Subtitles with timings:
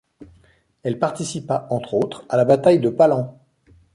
[0.81, 3.37] Elle participa, entre autres, à la bataille de Palan.